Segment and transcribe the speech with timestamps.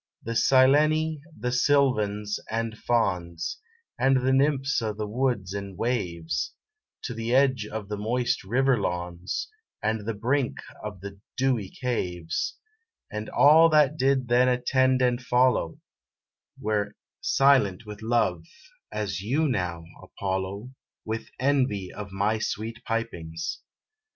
[0.23, 3.59] The Sileni, and Sylvans, and Fauns,
[3.99, 6.55] And the Nymphs of the woods and waves,
[7.03, 9.47] To the edge of the moist river lawns,
[9.79, 12.57] And the brink of the dewy caves,
[13.11, 15.77] And all that did then attend and follow,
[16.59, 18.45] Were silent with love,
[18.91, 20.71] as you now, Apollo,
[21.05, 23.59] With envy of my sweet pipings.